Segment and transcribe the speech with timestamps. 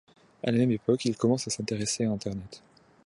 [0.41, 2.63] À la même époque, il commence à s'intéresser à Internet.